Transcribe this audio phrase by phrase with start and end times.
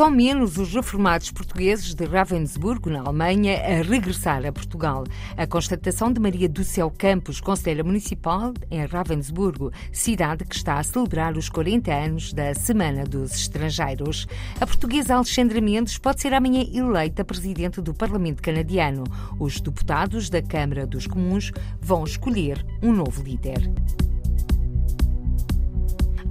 [0.00, 5.04] São menos os reformados portugueses de Ravensburgo, na Alemanha, a regressar a Portugal.
[5.36, 10.82] A constatação de Maria do Céu Campos, conselheira municipal em Ravensburgo, cidade que está a
[10.82, 14.26] celebrar os 40 anos da Semana dos Estrangeiros.
[14.58, 19.04] A portuguesa Alexandra Mendes pode ser amanhã eleita presidente do Parlamento canadiano.
[19.38, 23.70] Os deputados da Câmara dos Comuns vão escolher um novo líder.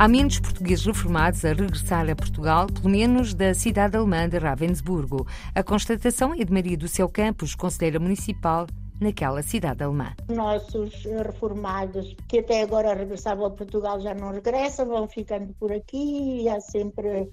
[0.02, 5.27] Há menos portugueses reformados a regressar a Portugal, pelo menos da cidade alemã de Ravensburgo.
[5.53, 8.66] A constatação é de Maria do Céu Campos, conselheira municipal
[8.98, 10.16] naquela cidade alemã.
[10.30, 16.44] Nossos reformados que até agora regressavam a Portugal já não regressam, vão ficando por aqui
[16.44, 17.30] e há sempre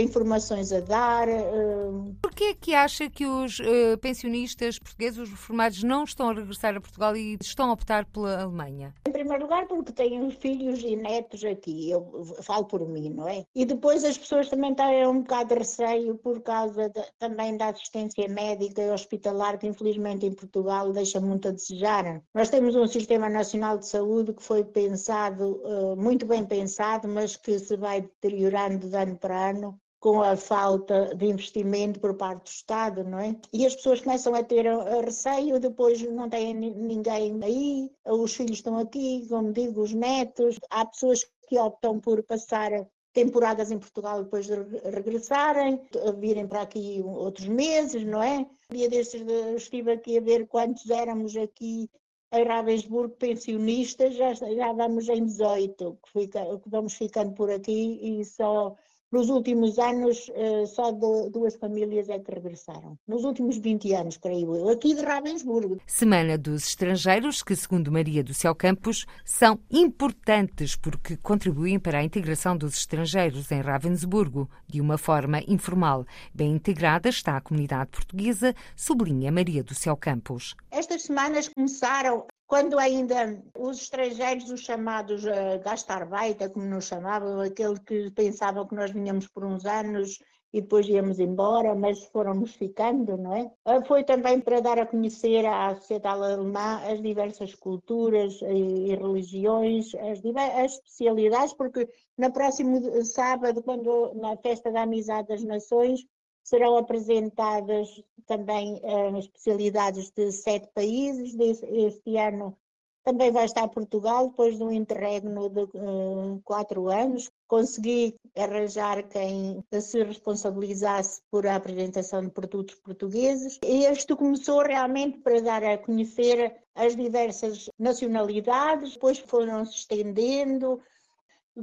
[0.00, 1.28] informações a dar.
[1.28, 2.14] Uh...
[2.22, 6.76] Porquê é que acha que os uh, pensionistas portugueses, os reformados, não estão a regressar
[6.76, 8.94] a Portugal e estão a optar pela Alemanha?
[9.06, 13.44] Em primeiro lugar, porque tenho filhos e netos aqui, eu falo por mim, não é?
[13.54, 17.68] E depois as pessoas também têm um bocado de receio por causa de, também da
[17.68, 22.22] assistência médica e hospitalar, que infelizmente em Portugal deixa muito a desejar.
[22.34, 27.36] Nós temos um Sistema Nacional de Saúde que foi pensado, uh, muito bem pensado, mas
[27.36, 32.42] que se vai deteriorando de ano para ano com a falta de investimento por parte
[32.42, 33.36] do Estado, não é?
[33.52, 34.66] E as pessoas começam a ter
[35.04, 40.58] receio, depois não têm ninguém aí, os filhos estão aqui, como digo, os netos.
[40.70, 42.72] Há pessoas que optam por passar
[43.12, 44.56] temporadas em Portugal depois de
[44.90, 45.80] regressarem,
[46.18, 48.44] virem para aqui outros meses, não é?
[48.72, 49.22] Dia desses
[49.54, 51.88] estive aqui a ver quantos éramos aqui
[52.32, 58.00] em Ravensburgo pensionistas, já, já vamos em 18, que, fica, que vamos ficando por aqui
[58.02, 58.74] e só
[59.12, 62.98] nos últimos anos, eh, só duas famílias é que regressaram.
[63.06, 65.78] Nos últimos 20 anos, creio eu, aqui de Ravensburgo.
[65.86, 72.04] Semana dos Estrangeiros, que, segundo Maria do Céu Campos, são importantes porque contribuem para a
[72.04, 76.06] integração dos estrangeiros em Ravensburgo de uma forma informal.
[76.34, 80.54] Bem integrada está a comunidade portuguesa, sublinha Maria do Céu Campos.
[80.70, 87.78] Estas semanas começaram quando ainda os estrangeiros, os chamados uh, gastarbeiter, como nos chamavam, aqueles
[87.78, 90.18] que pensavam que nós vinhamos por uns anos
[90.52, 93.50] e depois íamos embora, mas fomos ficando, não é?
[93.66, 98.96] Uh, foi também para dar a conhecer à sociedade alemã as diversas culturas e, e
[98.96, 106.04] religiões, as, as, especialidades, porque na próximo sábado, quando na Festa da Amizade das Nações,
[106.52, 107.88] serão apresentadas
[108.26, 111.34] também uh, especialidades de sete países.
[111.62, 112.54] Este ano
[113.02, 117.30] também vai estar Portugal, depois de um interregno de uh, quatro anos.
[117.48, 123.58] Consegui arranjar quem se responsabilizasse por a apresentação de produtos portugueses.
[123.64, 130.80] E isto começou realmente para dar a conhecer as diversas nacionalidades, depois foram-se estendendo,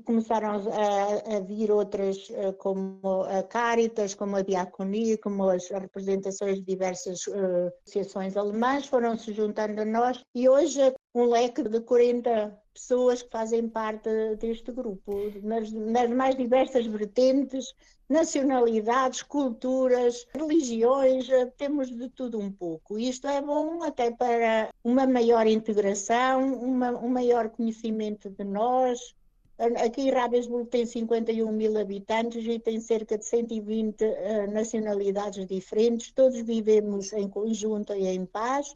[0.06, 6.58] começaram a, a, vir outras eh, como a Caritas, como a Diaconia, como as representações
[6.58, 11.82] de diversas uh, associações alemãs foram se juntando a nós e hoje um leque de
[11.82, 15.12] 40 pessoas que fazem parte deste grupo,
[15.42, 17.74] nas, nas mais diversas vertentes,
[18.08, 22.98] nacionalidades, culturas, religiões, eh, temos de tudo um pouco.
[22.98, 29.14] Isto é bom até para uma maior integração, uma, um maior conhecimento de nós,
[29.59, 36.12] Aqui Ravensburg tem 51 mil habitantes e tem cerca de 120 uh, eh, nacionalidades diferentes.
[36.12, 38.74] Todos vivemos em conjunto e em paz.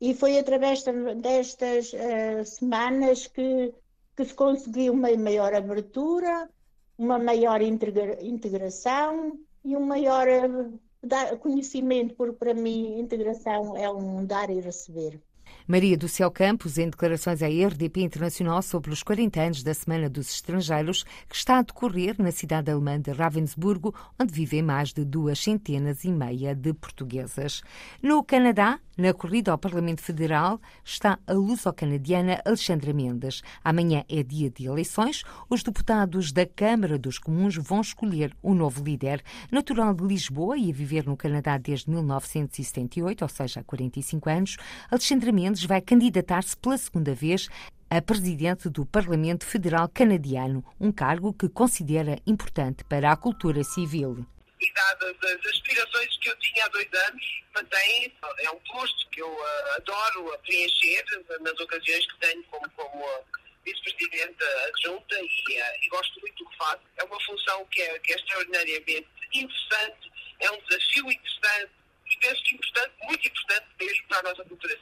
[0.00, 0.82] E foi através
[1.22, 3.72] destas uh, semanas que,
[4.16, 6.50] que se conseguiu uma maior abertura,
[6.98, 14.26] uma maior integra integração e um maior uh, conhecimento, porque para mim integração é um
[14.26, 15.22] dar e receber.
[15.70, 20.08] Maria do Céu Campos, em declarações à RDP Internacional sobre os 40 anos da Semana
[20.08, 25.04] dos Estrangeiros, que está a decorrer na cidade alemã de Ravensburgo, onde vivem mais de
[25.04, 27.60] duas centenas e meia de portuguesas.
[28.02, 33.42] No Canadá, na corrida ao Parlamento Federal, está a luso-canadiana Alexandra Mendes.
[33.62, 35.22] Amanhã é dia de eleições.
[35.48, 39.22] Os deputados da Câmara dos Comuns vão escolher o novo líder.
[39.52, 44.56] Natural de Lisboa e a viver no Canadá desde 1978, ou seja, há 45 anos,
[44.90, 47.48] Alexandra Mendes vai candidatar-se pela segunda vez
[47.88, 54.26] a presidente do Parlamento Federal Canadiano, um cargo que considera importante para a cultura civil.
[54.60, 57.24] E dadas as aspirações que eu tinha há dois anos,
[57.54, 61.04] mantém é um posto que eu uh, adoro preencher
[61.40, 63.24] nas ocasiões que tenho como, como
[63.64, 66.82] vice-presidente adjunta e, uh, e, gosto muito do que faço.
[66.96, 71.72] É uma função que é, que é extraordinariamente interessante, é um desafio interessante
[72.06, 74.80] e penso que importante, muito importante mesmo para a nossa cultura.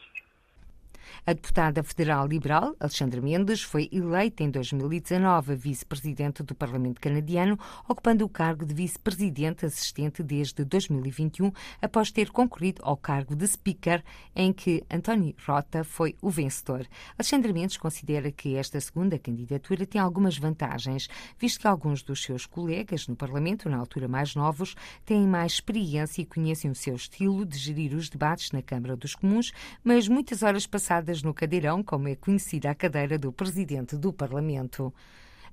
[1.28, 7.58] A deputada federal liberal, Alexandra Mendes, foi eleita em 2019 vice-presidente do Parlamento canadiano,
[7.88, 11.50] ocupando o cargo de vice-presidente assistente desde 2021,
[11.82, 14.04] após ter concorrido ao cargo de speaker,
[14.36, 16.86] em que António Rota foi o vencedor.
[17.18, 21.08] Alexandra Mendes considera que esta segunda candidatura tem algumas vantagens,
[21.40, 26.22] visto que alguns dos seus colegas no Parlamento, na altura mais novos, têm mais experiência
[26.22, 29.50] e conhecem o seu estilo de gerir os debates na Câmara dos Comuns,
[29.82, 34.92] mas muitas horas passadas no cadeirão, como é conhecida a cadeira do Presidente do Parlamento.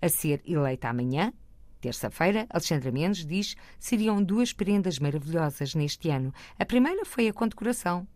[0.02, 1.32] A ser eleita amanhã,
[1.80, 6.34] terça-feira, Alexandra Mendes diz seriam duas prendas maravilhosas neste ano.
[6.58, 8.08] A primeira foi a condecoração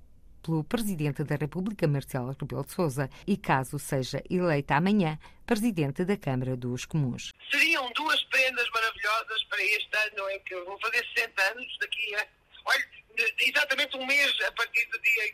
[0.41, 6.15] pelo Presidente da República, Marcelo Rebelo de Sousa, e caso seja eleita amanhã Presidente da
[6.15, 7.33] Câmara dos Comuns.
[7.51, 12.15] Seriam duas prendas maravilhosas para este ano em que eu vou fazer 60 anos, daqui
[12.15, 12.27] a,
[12.65, 12.96] olha,
[13.39, 15.27] exatamente um mês a partir do dia,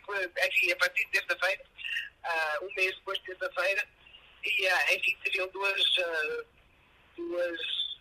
[0.48, 1.64] enfim, a partir de terça-feira,
[2.24, 3.88] uh, um mês depois de terça-feira,
[4.44, 6.46] e uh, enfim, seriam duas, uh,
[7.18, 7.60] duas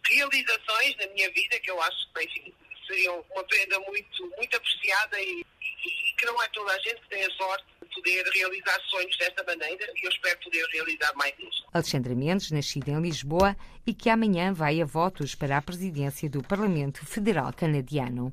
[0.08, 2.54] realizações na minha vida que eu acho que, enfim,
[2.86, 7.00] seriam uma prenda muito, muito apreciada e, e, e que não é toda a gente
[7.02, 7.64] que tem a sorte
[7.94, 11.64] poder realizar sonhos desta maneira e eu espero poder realizar mais isso.
[11.72, 13.56] Alexandra Mendes, nascida em Lisboa
[13.86, 18.32] e que amanhã vai a votos para a presidência do Parlamento Federal Canadiano.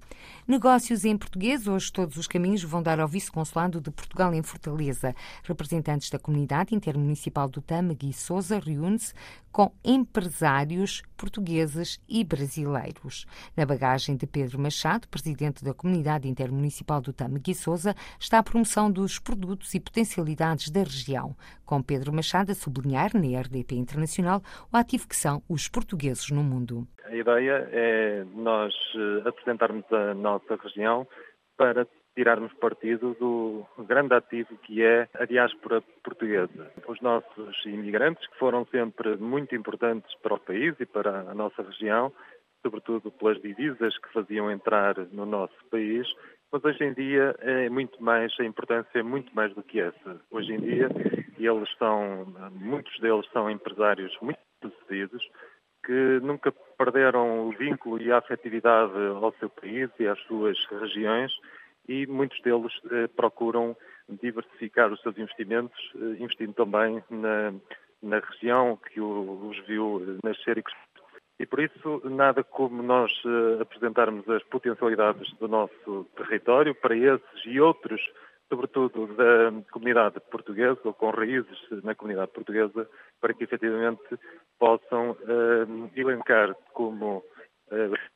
[0.50, 5.16] Negócios em português, hoje todos os caminhos vão dar ao Vice-Consulado de Portugal em Fortaleza.
[5.44, 9.14] Representantes da comunidade intermunicipal do Tâmega e Sousa reúne-se
[9.52, 13.28] com empresários portugueses e brasileiros.
[13.56, 18.44] Na bagagem de Pedro Machado, presidente da comunidade intermunicipal do Tâmega e Sousa, está a
[18.44, 21.36] promoção dos produtos e potencialidades da região,
[21.70, 24.42] com Pedro Machado a sublinhar na RDP Internacional
[24.74, 26.88] o ativo que são os portugueses no mundo.
[27.06, 31.08] A ideia é nós eh, apresentarmos a nossa região
[31.56, 31.86] para
[32.16, 36.72] tirarmos partido do grande ativo que é a diáspora portuguesa.
[36.88, 41.62] Os nossos imigrantes, que foram sempre muito importantes para o país e para a nossa
[41.62, 42.12] região,
[42.64, 46.08] sobretudo pelas divisas que faziam entrar no nosso país,
[46.52, 50.20] mas hoje em dia é muito mais, a importância é muito mais do que essa.
[50.32, 50.90] Hoje em dia
[51.46, 55.24] eles são, muitos deles são empresários muito sucedidos,
[55.86, 61.32] que nunca perderam o vínculo e a afetividade ao seu país e às suas regiões
[61.90, 63.76] e muitos deles eh, procuram
[64.08, 67.52] diversificar os seus investimentos, eh, investindo também na,
[68.02, 70.80] na região que o, os viu nascer e crescer.
[71.40, 77.46] E por isso, nada como nós eh, apresentarmos as potencialidades do nosso território para esses
[77.46, 78.02] e outros,
[78.50, 82.90] sobretudo da comunidade portuguesa ou com raízes na comunidade portuguesa,
[83.22, 84.20] para que efetivamente
[84.58, 85.16] possam
[85.96, 87.24] elencar como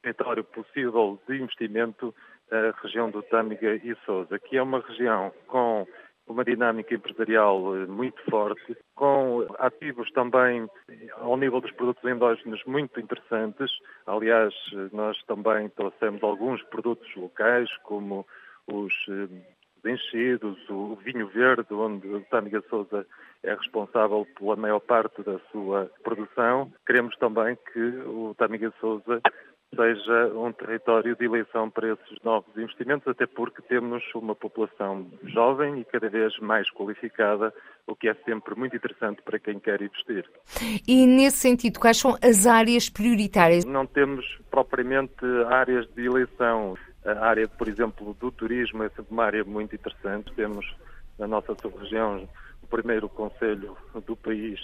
[0.02, 2.14] território possível de investimento
[2.52, 5.88] a região do Tâmega e Sousa, que é uma região com
[6.28, 10.70] uma dinâmica empresarial eh, muito forte, com ativos também
[11.18, 13.70] ao nível dos produtos endógenos muito interessantes.
[14.06, 14.54] Aliás,
[14.94, 18.26] nós também trouxemos alguns produtos locais, como
[18.68, 19.28] os eh,
[19.86, 23.06] enchidos, o vinho verde, onde o Tâmega Sousa
[23.44, 26.72] é responsável pela maior parte da sua produção.
[26.86, 29.22] Queremos também que o Tâmega Sousa
[29.76, 35.80] seja um território de eleição para esses novos investimentos, até porque temos uma população jovem
[35.80, 37.54] e cada vez mais qualificada,
[37.88, 40.26] o que é sempre muito interessante para quem quer investir.
[40.88, 43.66] E nesse sentido, quais são as áreas prioritárias?
[43.66, 46.76] Não temos propriamente áreas de eleição.
[47.06, 50.34] A área, por exemplo, do turismo é sempre uma área muito interessante.
[50.34, 50.66] Temos
[51.20, 52.28] na nossa sub-região
[52.62, 54.60] o primeiro conselho do país,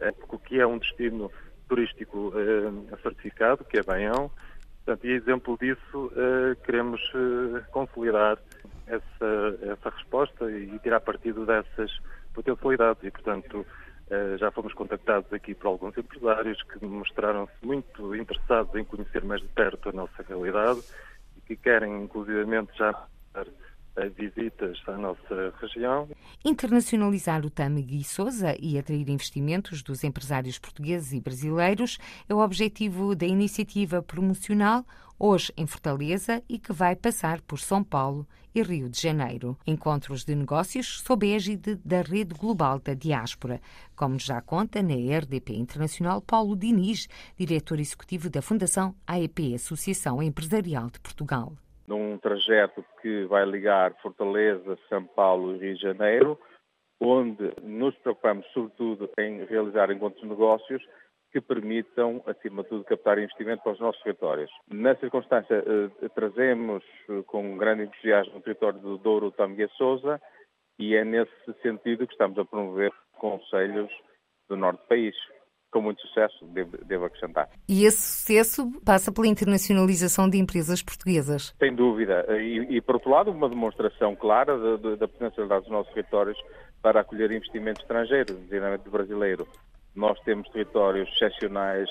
[0.00, 0.12] eh,
[0.44, 1.30] que é um destino
[1.68, 4.30] turístico eh, certificado, que é Baião.
[4.84, 7.00] Portanto, e exemplo disso, eh, queremos
[7.70, 8.38] consolidar
[8.86, 11.90] essa, essa resposta e tirar partido dessas
[12.34, 13.02] potencialidades.
[13.04, 13.64] E, portanto,
[14.38, 19.48] já fomos contactados aqui por alguns empresários que mostraram-se muito interessados em conhecer mais de
[19.48, 20.80] perto a nossa realidade
[21.46, 22.92] que querem, inclusivamente, já
[24.16, 26.08] visitas à nossa região.
[26.44, 31.98] Internacionalizar o Tâmega e Sousa e atrair investimentos dos empresários portugueses e brasileiros
[32.28, 34.84] é o objetivo da iniciativa promocional
[35.18, 39.56] hoje em Fortaleza e que vai passar por São Paulo e Rio de Janeiro.
[39.66, 43.60] Encontros de negócios sob a égide da Rede Global da Diáspora,
[43.94, 50.90] como já conta na RDP Internacional Paulo Diniz, diretor executivo da Fundação AEP, Associação Empresarial
[50.90, 51.54] de Portugal
[51.86, 56.38] num trajeto que vai ligar Fortaleza, São Paulo e Rio de Janeiro,
[57.00, 60.82] onde nos preocupamos sobretudo em realizar encontros de negócios
[61.32, 64.50] que permitam, acima de tudo, captar investimento para os nossos territórios.
[64.68, 70.20] Na circunstância, eh, trazemos eh, com grande entusiasmo o território do Douro Tâmega Souza
[70.78, 73.90] e é nesse sentido que estamos a promover conselhos
[74.48, 75.16] do norte do país
[75.76, 77.50] com muito sucesso, devo, devo, acrescentar.
[77.68, 81.54] E esse sucesso passa pela internacionalização de empresas portuguesas?
[81.58, 82.24] Sem dúvida.
[82.40, 86.38] E, e por outro lado, uma demonstração clara de, da potencialidade dos nossos territórios
[86.80, 89.46] para acolher investimento estrangeiro, designadamente brasileiro.
[89.94, 91.90] Nós temos territórios excepcionais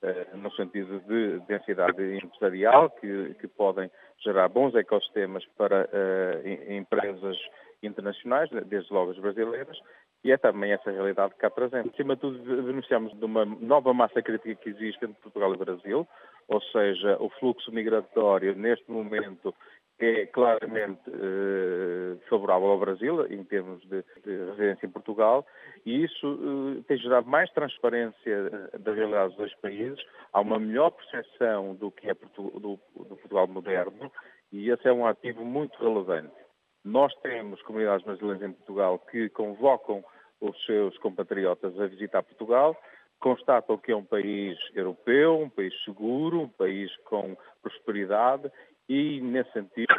[0.00, 3.90] eh, no sentido de densidade empresarial, que, que podem
[4.24, 7.36] gerar bons ecossistemas para eh, empresas
[7.82, 9.78] internacionais, desde logo as brasileiras,
[10.24, 11.92] e é também essa realidade que cá trazemos.
[11.92, 16.06] Acima de tudo, denunciamos de uma nova massa crítica que existe entre Portugal e Brasil,
[16.48, 19.54] ou seja, o fluxo migratório neste momento
[20.00, 25.44] é claramente eh, favorável ao Brasil, em termos de, de, residência em Portugal,
[25.84, 29.98] e isso eh, tem gerado mais transparência da realidade dos dois países,
[30.32, 34.10] há uma melhor percepção do que é Portu do, do Portugal moderno,
[34.52, 36.47] e esse é um ativo muito relevante.
[36.88, 40.02] Nós temos comunidades brasileiras em Portugal que convocam
[40.40, 42.74] os seus compatriotas a visitar Portugal,
[43.20, 48.50] constatam que é um país europeu, um país seguro, um país com prosperidade
[48.88, 49.94] e, nesse sentido,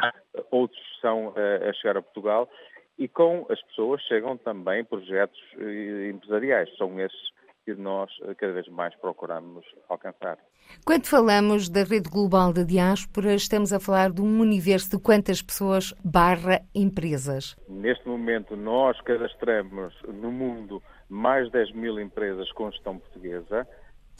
[0.50, 2.50] outros são eh, a chegar a Portugal
[2.98, 6.76] e com as pessoas chegam também projetos eh, empresariais.
[6.76, 7.30] São esses
[7.74, 10.38] que nós eh, cada vez mais procuramos alcançar.
[10.84, 15.42] Quando falamos da rede global da diáspora, estamos a falar de um universo de quantas
[15.42, 17.56] pessoas barra empresas?
[17.68, 23.66] Neste momento, nós cadastramos no mundo mais de 10 mil empresas com gestão portuguesa.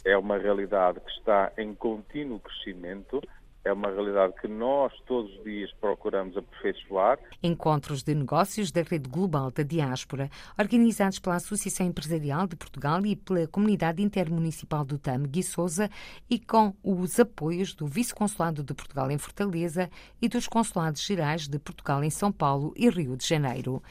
[0.03, 3.21] É uma realidade que está em contínuo crescimento
[3.63, 7.19] é uma realidade que nós todos os dias procuramos aperfeiçoar.
[7.43, 13.15] Encontros de negócios da Rede Global da Diáspora, organizados pela Associação Empresarial de Portugal e
[13.15, 15.89] pela Comunidade Intermunicipal do TAM Guiçosa
[16.29, 19.89] e com os apoios do Vice-Consulado de Portugal em Fortaleza
[20.21, 23.81] e dos Consulados Gerais de Portugal em São Paulo e Rio de Janeiro.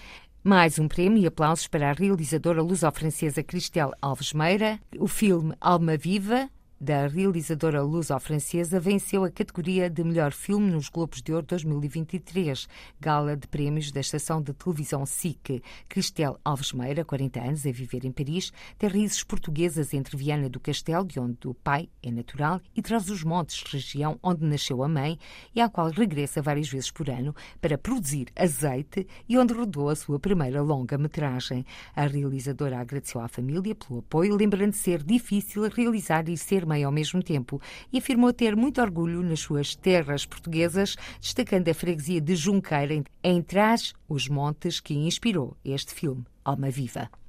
[0.43, 5.99] Mais um prémio e aplausos para a realizadora luso-francesa Cristel Alves Meira, o filme Alma
[5.99, 6.49] Viva,
[6.81, 12.67] da realizadora luso-francesa, venceu a categoria de melhor filme nos Globos de Ouro 2023,
[12.99, 15.63] gala de prémios da estação de televisão SIC.
[15.87, 20.59] Cristel Alves Meira, 40 anos, a viver em Paris, tem raízes portuguesas entre Viana do
[20.59, 24.89] Castelo, de onde o pai é natural, e traz os montes região onde nasceu a
[24.89, 25.19] mãe
[25.55, 29.97] e à qual regressa várias vezes por ano para produzir azeite e onde rodou a
[29.97, 31.67] sua primeira longa-metragem.
[31.95, 36.93] A realizadora agradeceu à família pelo apoio, lembrando ser difícil realizar e ser mãe ao
[36.93, 37.61] mesmo tempo
[37.93, 43.43] e afirmou ter muito orgulho nas suas terras portuguesas, destacando a freguesia de Junqueira, em
[43.43, 47.20] Trás os Montes, que inspirou este filme, Alma Viva.